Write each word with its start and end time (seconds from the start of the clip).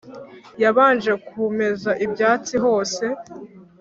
yabanje 0.63 1.11
kumeza 1.27 1.91
ibyatsi 2.05 2.55
hose 2.63 3.03